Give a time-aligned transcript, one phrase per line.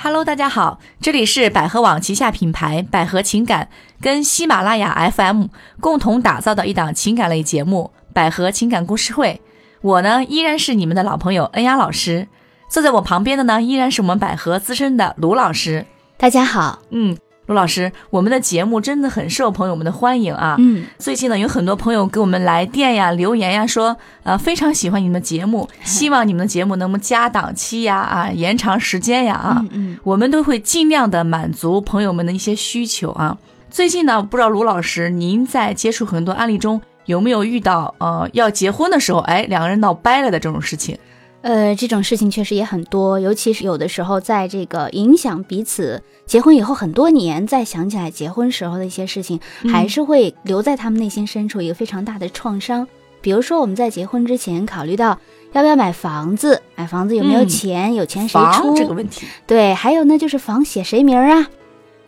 [0.00, 3.68] Hello，大家好，这里是百合网旗下品牌百合情感
[4.00, 5.46] 跟喜马拉雅 FM
[5.80, 9.40] 共同打造的一档情感类节目《百合情感故事会》。
[9.80, 12.28] 我呢依然是你们的老朋友恩雅老师，
[12.70, 15.84] 坐在我旁边的呢依然是我们百合资深的卢老师。
[16.16, 17.18] 大家好，嗯，
[17.48, 20.56] 卢老师，我们的节目真的很受朋友们的欢迎啊。
[20.58, 29.64] 嗯，最近呢有很多朋友给我们来电呀、留言呀，说呃非常喜欢你们的节目，希望你们的节目能不能加档期呀、啊延长时间呀啊。
[29.70, 33.38] 嗯我们都会尽量的满足朋友们的一些需求啊。
[33.70, 40.98] 最近呢，不知道卢老师您在接触很多案例中有没有遇到呃要结婚的时候，哎两个人闹掰了的这种事情？
[41.40, 49.70] 呃，这种事情确实也很多，尤其是有的时候在这个影响彼此结婚以后很多年，再想起来结婚时候的一些事情，嗯。
[49.72, 52.86] 还是会留在他们内心深处一个非常大的创伤。
[53.20, 55.18] 比如说我们在结婚之前考虑到
[55.52, 57.48] 要不要买房子，买房子有没有嗯。
[57.48, 61.48] 钱，有钱谁出这个问题，对，还有呢就是房写谁名儿啊，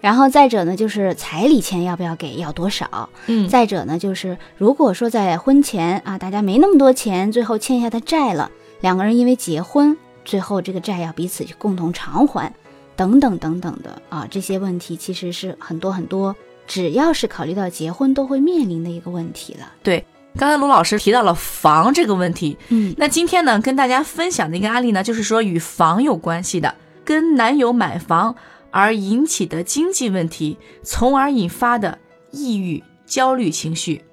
[0.00, 3.08] 然后再者呢就是彩礼钱要不要给，要多少。
[3.26, 8.50] 嗯，再者呢，就是如果说在婚前啊，大家没那么多钱，最后欠下的债了，
[8.80, 12.52] 两个人因为结婚，最后这个债要彼此去共同偿还，
[12.96, 16.34] 等等等等的啊，这些问题其实是很多很多，
[16.66, 19.72] 只要是考虑到结婚都会面临的一个问题了。
[19.82, 20.04] 对
[20.36, 28.34] 刚才卢老师提到了房这个问题，嗯那今天呢，跟大家分享的一个案例呢，就是说与房有关系的，跟男友买房
[28.70, 31.98] 而引起的经济问题，从而引发的
[32.30, 34.04] 抑郁、焦虑情绪。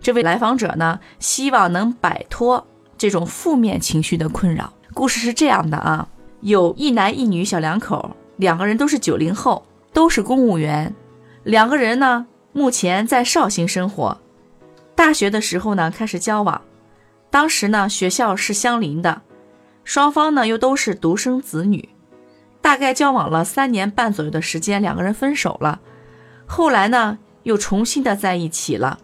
[0.00, 2.66] 这位来访者呢，希望能摆脱
[3.00, 4.74] 这种负面情绪的困扰。
[4.92, 6.06] 故事是这样的啊，
[6.42, 10.94] 有一男一女小两口，两个人都是九零后，都是公务员，
[11.42, 14.20] 两个人呢目前在绍兴生活。
[14.94, 16.60] 大学的时候呢，开始交往。
[17.30, 19.22] 当时呢，学校是相邻的，
[19.82, 21.88] 双方呢又都是独生子女，
[22.60, 25.80] 大概交往了三年半左右的时间，两个人分手了。
[26.44, 28.98] 后来呢，又重新的在一起了。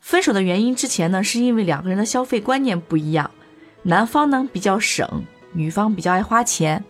[0.00, 3.30] 分手的原因之前呢，是因为两个人的消费观念不一样，
[3.82, 6.82] 男方呢比较省，女方比较爱花钱。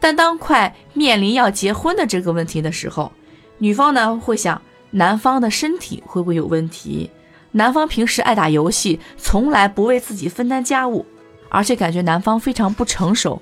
[0.00, 3.10] 但当快面临要结婚的这个问题的时候，
[3.58, 4.60] 女方呢会想，
[4.90, 7.10] 男方的身体会不会有问题？
[7.52, 11.06] 男方平时爱打游戏，从来不为自己分担家务，
[11.48, 13.40] 而且感觉男方非常不成熟。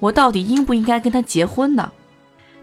[0.00, 1.92] 我到底应不应该跟他结婚呢？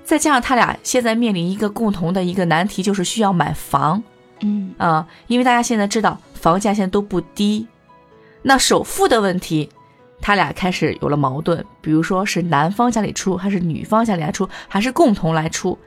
[0.03, 4.03] 再加上他俩现在面临一个共同的一个难题，就是需要买房
[4.41, 7.67] 嗯啊、因为大家现在知道房价现在都不低，
[8.41, 9.69] 那首付的问题，
[10.21, 15.77] 他俩开始有了矛盾，比如说是男方家里出，还是女方家里来出，还是共同来出？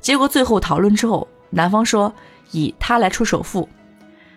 [0.00, 2.12] 结果最后讨论之后，男方说
[2.52, 3.68] 以他来出首付。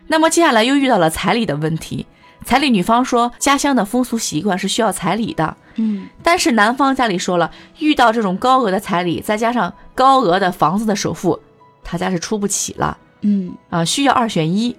[0.07, 2.05] 那么接下来又遇到了彩礼的问题，
[2.45, 11.39] 彩礼女方说家乡的风俗习惯是需要彩礼的，嗯但是男方家里说了，遇到这种高额的彩礼，再加上高额的房子的首付，
[11.83, 14.75] 他家是出不起了嗯啊，需要二选一。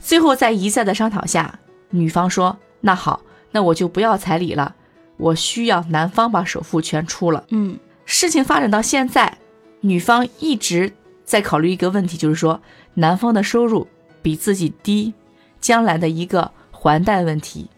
[0.00, 1.58] 最后在一再的商讨下，
[1.90, 3.20] 女方说：“那好，
[3.52, 4.74] 那我就不要彩礼了，
[5.16, 9.38] 我需要男方把首付全出了。”嗯事情发展到现在，
[9.80, 10.92] 女方一直
[11.24, 12.60] 在考虑一个问题，就是说
[12.94, 13.86] 男方的收入
[14.22, 15.12] 比自己低，
[15.60, 17.68] 将来的一个还贷问题，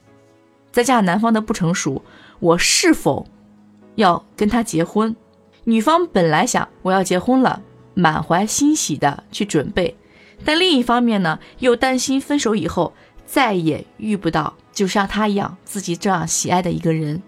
[0.70, 2.02] 再加上男方的不成熟，
[2.38, 3.26] 我是否
[3.96, 5.16] 要跟他结婚？
[5.64, 7.60] 女方本来想我要结婚了，
[8.00, 9.96] 满怀欣喜的去准备，
[10.44, 12.94] 但另一方面呢，又担心分手以后
[13.26, 17.22] 再也遇不到就像他一样自己这样喜爱的一个人。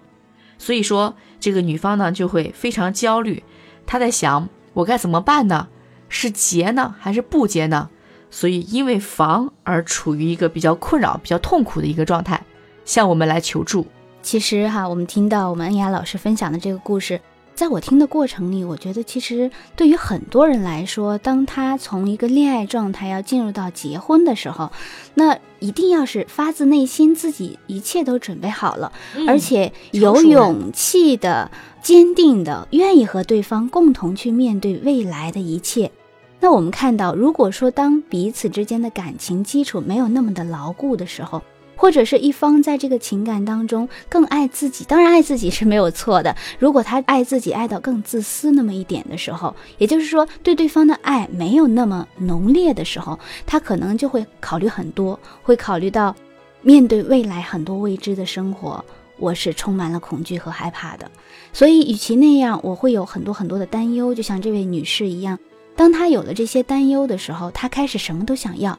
[0.58, 3.42] 所以说，这个女方呢就会非常焦虑，
[3.84, 5.68] 她在想我该怎么办呢？
[6.08, 7.90] 是结呢还是不结呢？
[8.30, 12.42] 所以因为房而处于一个比较困扰、比较痛苦的一个状态，
[12.84, 13.86] 向我们来求助。
[14.22, 17.20] 其实哈，我们听到我们恩雅老师分享的这个故事，
[17.54, 24.72] 在我听的过程里，我觉得其实对于很多人来说，当他从一个恋爱状态要进入到结婚的时候，
[25.14, 28.90] 那一定要是发自内心自己一切都准备好了，
[29.28, 31.50] 而且有勇气的、
[31.82, 35.92] 坚定的，愿意和对方共同去面对未来的一切。
[36.40, 41.40] 那我们看到，如果说当彼此之间的感情基础没有那么的牢固的时候，
[41.82, 46.36] 或者是一方在这个情感当中更爱自己，当然爱自己是没有错的。
[46.60, 56.14] 如果他爱自己爱到更自私那么一点的时候，也就是说对对方的爱没有那么浓烈的时候，他可能就会考虑很多，会考虑到
[56.60, 58.84] 面对未来很多未知的生活，
[59.18, 61.10] 我是充满了恐惧和害怕的。
[61.52, 65.36] 所以，与其那样，我会有很多很多的担忧，就像这位女士一样。
[65.74, 68.78] 当她有了这些担忧的时候，她开始什么都想要。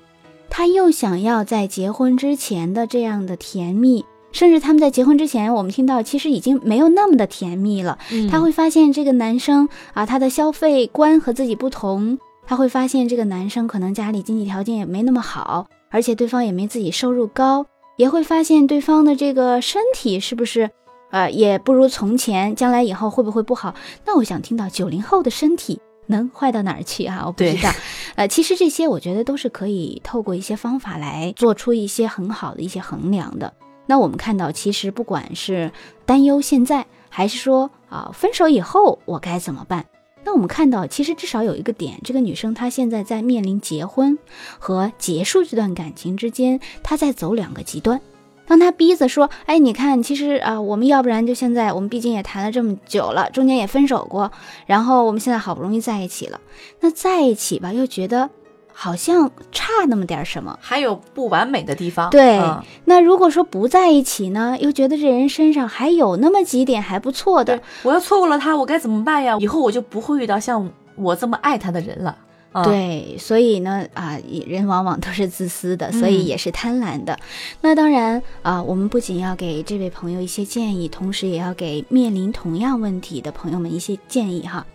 [0.56, 7.98] 她又想要在结婚之前的这样的甜蜜，甚至他们在结婚之前，我们听到其实已经没有那么的甜蜜了。
[8.12, 17.66] 嗯他会发现这个男生啊，他的消费观和自己不同，他会发现这个男生可能家里经济条件也没那么好，而且对方也没自己收入高，
[17.98, 20.70] 也会发现对方的这个身体是不是，
[21.10, 23.74] 呃，也不如从前，将来以后会不会不好？
[24.06, 27.24] 那我想听到九零后的身体能坏到哪儿去啊？
[27.26, 27.72] 我不知道。
[28.16, 33.54] 呃，其实这些我觉得都是可以透过一些方法来做出一些很好的一些衡量的。
[33.86, 35.72] 那我们看到，其实不管是
[36.06, 39.86] 担忧现在，还是说啊、分手以后我该怎么办？
[40.26, 44.18] 那我们看到，其实至少有一个点，这个女生她现在在面临结婚
[44.58, 48.00] 和结束这段感情之间，她在走两个极端。
[48.46, 54.32] 当他逼着说：“哎，你看，其实啊、我们要不然就现在，我们毕竟也谈了这么久了，中间也分手过，
[54.66, 56.40] 然后我们现在好不容易在一起了，
[56.82, 58.30] 那在一起吧，又觉得
[58.74, 60.58] 好像差那么点儿什么。
[60.62, 62.10] 还有不完美的地方。
[62.10, 69.38] 对嗯那如果说不在一起呢，又觉得这人身上还有那么几点还不错的，，我要错过了他，我该怎么办呀？
[69.40, 72.18] 以后我就不会遇到像我这么爱他的人了。
[72.54, 74.18] 嗯，对，所以呢，啊，
[74.48, 77.20] 人往往都是自私的，所以嗯也是贪婪的。
[77.62, 84.66] 那当然啊，我们不仅要给这位朋友一些建议，同时也要给面临同样问题的朋友们一些建议哈。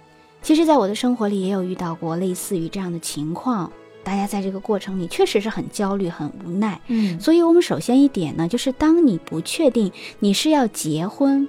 [0.43, 3.71] 其实，在我的生活里也有遇到过类似于这样的情况，
[4.05, 6.81] 大家在这个过程里确实是很焦虑、很无奈。
[6.87, 9.91] 嗯，所以，我们首先一点呢，就是当你不确定
[10.21, 11.49] 你是要结婚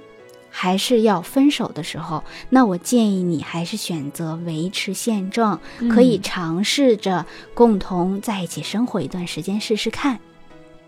[0.50, 5.60] 还是要分手的时候，那我建议你还是选择维持现状，
[5.90, 7.24] 可以嗯尝试着
[7.54, 10.20] 共同在一起生活一段时间试试看。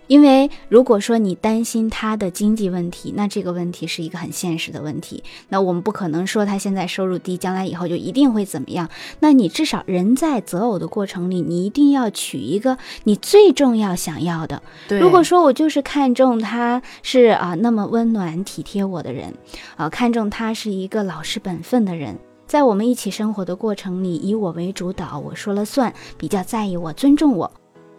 [0.06, 5.22] 因为如果说你担心他的经济问题，那这个问题是一个很现实的问题。
[5.48, 8.88] 那我们不可能说他现在收入低，将来以后就一定会怎么样。
[9.20, 14.62] 那你至少人在择偶的过程里，你一定要娶一个你最重要想要的。
[14.88, 19.34] 对，如果说我就是看中他是啊那么温暖体贴我的人，
[19.76, 27.50] 啊看中他是一个老实本分的人，在我们一起生活的过程里，以我为主导，我说了算，比较在意我，尊重我，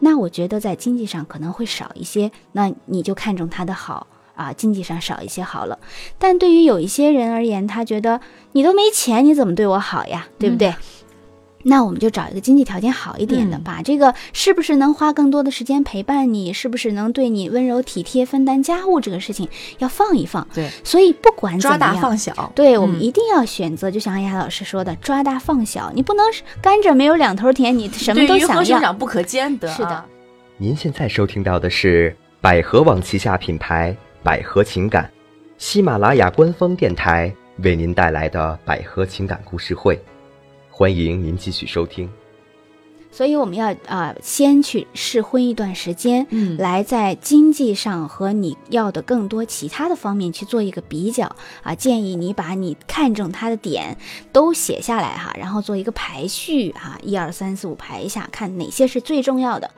[0.04, 4.06] 那我觉得在经济上可能会少一些，那你就看重他的好。
[4.36, 5.78] 啊，经济上少一些好了，
[6.18, 8.20] 但对于有一些人而言，他觉得
[8.54, 10.28] 你都没钱，你怎么对我好呀？
[10.40, 10.74] 对不对？
[11.63, 19.48] 那我们就找一个经济条件好一点的，嗯把这个是不是能花更多的时间陪伴你，是不是能对你温柔体贴、分担家务这个事情
[19.80, 20.48] 要放一放。
[20.54, 25.92] 对所以不管怎抓大，放小，对我们嗯一定要选择，就像安雅老师说的，抓大放小。
[25.95, 26.25] 你不能
[26.62, 28.63] 甘蔗没有两头甜，你什么都想要。
[28.63, 29.75] 熊掌不可兼得啊。
[29.75, 30.06] 是的
[30.57, 35.09] 您现在收听到的是百合网旗下品牌百合情感，
[35.57, 40.00] 喜马拉雅官方电台为您带来的百合情感故事会，
[40.83, 42.09] 欢迎您继续收听。
[43.09, 51.74] 所以我们要啊、先去试婚一段时间，嗯来在经济上和你要的更多其他的方面去做一个比较啊。
[51.74, 53.97] 建议你把你看中他的点
[54.33, 59.71] 都写下来哈，然后做一个排序哈，一二三四五排一下，看哪些是最重要的。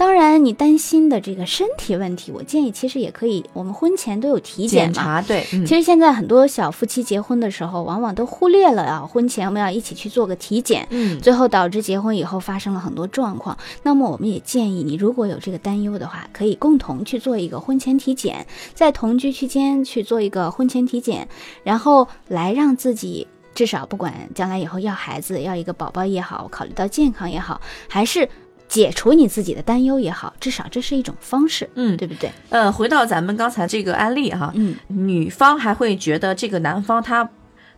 [0.00, 4.94] 当然，你担心的这个身体问题，我建议其实也可以，我们婚前都有体检嘛。
[4.94, 13.54] 检查对，嗯其实现在很多小夫妻结婚的时候，往往都忽略了啊，婚前我们要一起去做个体检，嗯最后导致结婚以后发生了很多状况。
[13.82, 21.28] 那么我们也建议你，如果有这个担忧的话，可以共同去做一个婚前体检，在同居期间去做一个婚前体检，
[21.62, 23.26] 然后来让自己。
[23.52, 28.26] 至少不管将来以后要孩子要一个宝宝也好，考虑到健康也好，还是
[28.70, 32.30] 解除你自己的担忧也好，至少这是一种方式，嗯对不对？
[32.50, 37.28] 呃，回到咱们刚才这个案例哈，嗯，女方还会觉得这个男方他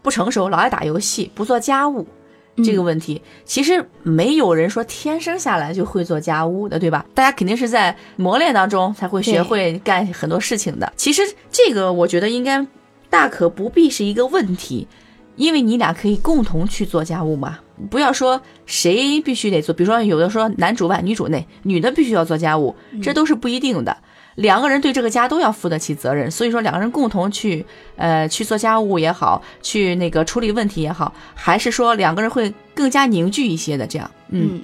[0.02, 2.06] 不成熟，老爱打游戏，不做家务。
[2.62, 7.06] 这个问题其实没有人说天生下来就会做家务的，对吧？
[7.14, 10.92] 大家肯定是在磨练当中才会学会干很多事情的。
[10.94, 12.66] 其实这个我觉得应该
[13.08, 14.86] 大可不必是一个问题，
[15.36, 17.58] 因为你俩可以共同去做家务嘛。
[17.90, 23.96] 不要说谁必须得做，比如说有的说男主外女主内，女的必须要做家务，这都是不一定的。
[24.36, 34.10] 两个人对这个家都要负得起责任，所以说两个人共同去呃去做家务也好，去那个处理问题也好，还是说两个人会更加凝聚一些的这样。
[34.30, 34.62] 嗯嗯，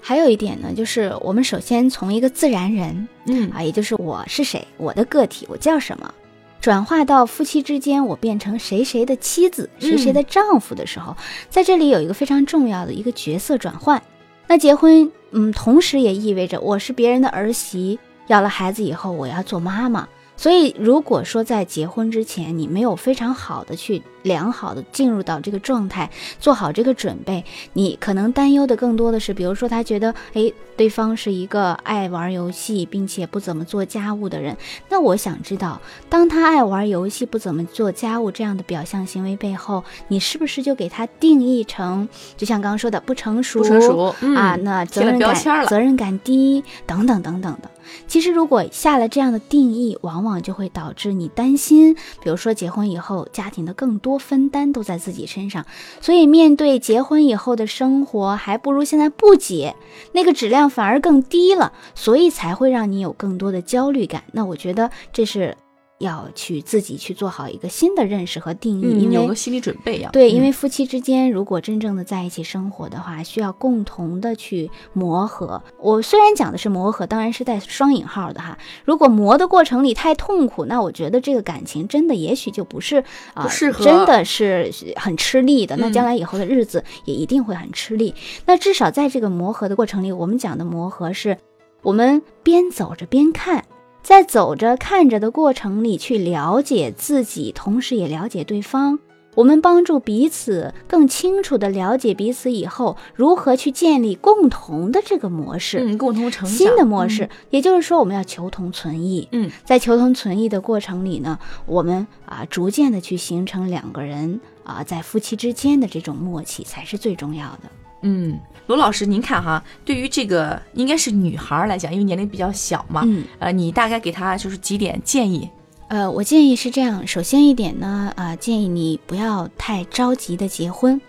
[0.00, 6.14] 还有一点呢，就是我们首先从一个自然人嗯啊，也就是我是谁，我的个体，我叫什么，
[6.62, 11.16] 转化到夫妻之间，我变成谁谁的妻子，谁谁的丈夫的时候，
[11.50, 14.00] 在这里有一个非常重要的一个角色转换。
[14.46, 20.08] 那结婚，嗯，同时也意味着我是别人的儿媳，要了孩子以后我要做妈妈。
[20.36, 26.10] 所以，如果说在结婚之前你没有非常好的去良好的进入到这个状态，
[26.40, 27.44] 做好这个准备。
[27.74, 34.56] 你可能担忧的更多的是，比如说他觉得，诶，对方是一个爱玩游戏并且不怎么做家务的人。
[34.88, 44.56] 那我想知道，当他爱玩游戏、不怎么做家务这样的表象行为背后，你是不是就给他定义成，就像刚刚说的不成熟、不成熟啊？
[44.62, 47.70] 那责任感、责任感低等等等等的。
[48.06, 55.66] 其实，如果下了这样的定义，往往就会导致你担心，比如说结婚以后，家庭的更多分担都在自己身上，
[56.00, 59.74] 所以面对结婚以后的生活，还不如现在不结，
[60.12, 64.22] 那个质量反而更低了，所以才会让你有更多的焦虑感。
[64.32, 65.56] 那我觉得这是。
[66.02, 70.10] 要去自己去做好一个新的认识和定义，因为有个心理准备呀。
[70.12, 75.62] 对，因为夫妻之间如果真正的在一起生活的话，需要共同的去磨合。
[75.78, 78.58] 我虽然讲的是磨合，当然是带双引号的哈。
[78.84, 83.02] 如果磨的过程里太痛苦，那我觉得这个感情真的也许就不是
[83.34, 83.46] 啊，
[83.80, 85.76] 真的是很吃力的。
[85.76, 88.14] 那将来以后的日子也一定会很吃力。
[88.44, 91.38] 那至少在这个磨合的过程里，我们讲的磨合是，
[91.82, 93.64] 我们边走着边看。
[94.02, 98.98] 在走着看着的过程里，去了解自己，同时也了解对方。
[99.34, 107.30] 我们帮助彼此更清楚地了解彼此以后，如何去建立共同的这个模式，嗯，共同成长新的模式。
[107.48, 109.26] 也就是说，我们要求同存异。
[109.32, 117.70] 嗯，在求同存异的过程里呢，我们啊，逐渐的去形成两个人啊，在夫妻之间的这种默契，才是最重要的。
[118.02, 125.48] 嗯，罗老师，您看哈，对于这个应该是女孩来讲，因为年龄比较小嘛，嗯，呃，你大概给她就是几点建议？
[125.88, 131.00] 呃，我建议是这样，首先一点呢，呃，建议你不要太着急的结婚。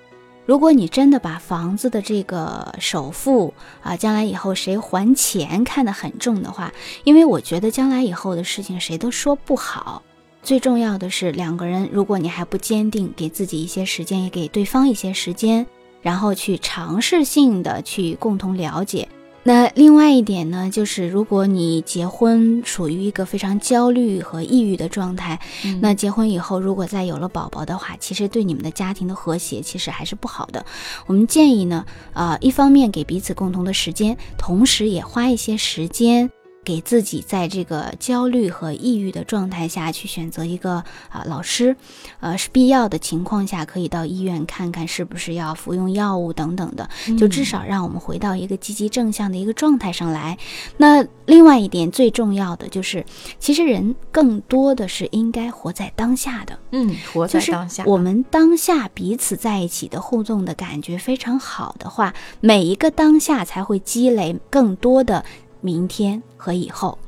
[0.45, 6.73] 如果你真的把房子的这个首付啊，将来以后谁还钱看得很重的话，
[7.05, 10.03] 因为我觉得将来以后的事情谁都说不好。
[10.41, 15.65] 最重要的是两个人，如果你还不坚定，给自己一些时间，也给对方一些时间。
[16.03, 19.10] 然后去尝试性的去共同了解。
[19.45, 25.38] 那另外一点呢，就是如果你结婚属于一个非常焦虑和抑郁的状态，
[25.81, 30.65] 那结婚以后如果再有了宝宝的话，其实对你们的家庭的和谐其实还是不好的。
[31.07, 36.31] 我们建议呢，啊，一方面给彼此共同的时间，同时也花一些时间。
[36.63, 41.75] 给自己在这个焦虑和抑郁的状态下去选择一个啊老师，
[42.20, 50.38] 呃是必要的情况下可以到医院看看是不是要服用药物等等的，就至少让我们回到一个积极正向的一个状态上来。
[50.77, 53.05] 那另外一点最重要的就是，
[53.39, 57.84] 其实人更多的是应该活在当下的，嗯，活在当下。
[57.86, 65.24] 我们当下彼此在一起的互动的感觉非常好的话，每一个当下才会积累更多的。
[65.63, 67.00] 明天和以后，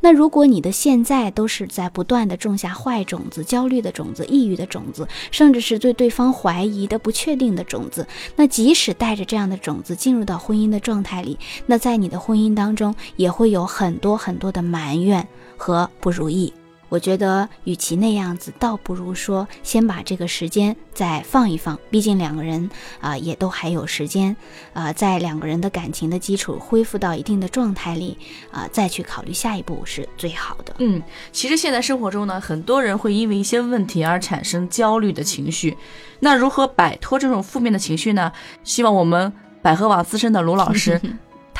[0.00, 16.52] 那如果你的现在都是在不断的种下坏种子、焦虑的种子、抑郁的种子，甚至是对对方怀疑的不确定的种子，那即使带着这样的种子进入到婚姻的状态里，那在你的婚姻当中也会有很多很多的埋怨和不如意。
[16.88, 21.78] 我觉得，与其那样子，倒不如说先把这个时间再放一放。
[21.90, 24.34] 毕竟两个人啊，也都还有时间
[24.72, 28.16] 啊，在两个人的感情的基础恢复到一定的状态里
[28.50, 30.74] 啊，再去考虑下一步是最好的。
[30.78, 35.76] 嗯，其实现在生活中呢，很多人会因为一些问题而产生焦虑的情绪。
[36.20, 38.32] 那如何摆脱这种负面的情绪呢？
[38.64, 41.00] 希望我们百合网资深的卢老师。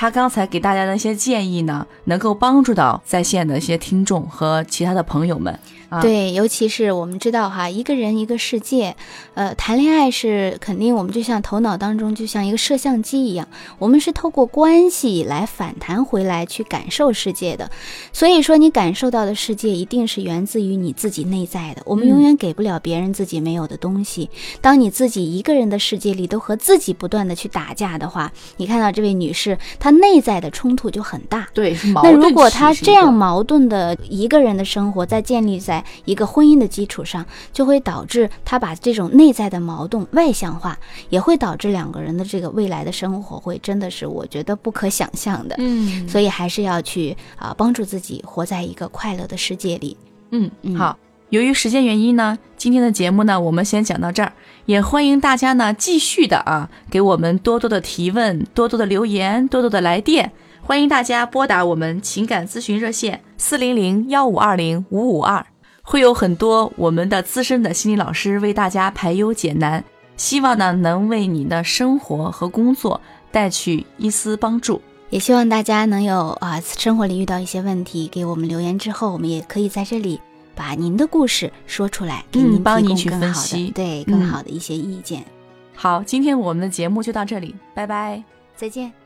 [0.01, 5.59] 他刚才给大家的一些建议呢，能够帮助到在线的一些听众和其他的朋友们。
[6.03, 8.95] 对，尤其是我们知道哈，一个人一个世界，
[9.33, 17.71] 呃，谈恋爱是肯定我们就像头脑当中就像一个摄像机一样，我们是透过关系来反弹回来去感受世界的。
[18.13, 21.81] 所以说，你感受到的世界一定是源自于你自己内在的。
[21.87, 24.29] 我们永远给不了别人自己没有的东西。
[24.61, 31.49] 当你自己一个人的世界里都和自己不断的去打架的话，你看到这位女士，她内在的冲突就很大。
[31.53, 35.85] 对，那如果他这样矛盾的一个人的生活在建立在。
[36.05, 40.79] 一个婚姻的基础上，就会导致他把这种内在的矛盾外向化，
[41.11, 45.55] 也会导致两个人的这个未来的生活会真的是我觉得不可想象的。
[45.59, 49.97] 嗯，所以还是要去啊帮助自己活在一个快乐的世界里。
[50.31, 50.97] 嗯，好。
[51.31, 54.33] 由于时间原因呢，今天的节目呢我们先讲到这儿，
[54.65, 60.33] 也欢迎大家呢继续的啊给我们多多的提问，多多的留言，多多的来电。
[60.63, 65.45] 欢迎大家拨打我们情感咨询热线四零零幺五二零五五二。
[65.83, 69.85] 会有很多我们的资深的心理老师为大家排忧解难，
[70.17, 72.99] 希望呢能为你的生活和工作
[73.31, 74.81] 带去一丝帮助，
[75.11, 80.21] 也希望大家能有啊生活里遇到一些问题，给我们留言之后，我们也可以在这里。
[80.59, 85.25] 把您的故事说出来，给嗯您提供帮您去更好分析的对更嗯好的一些意见。
[85.77, 88.25] 好，今天我们的节目就到这里，拜拜。
[88.57, 88.98] 再见。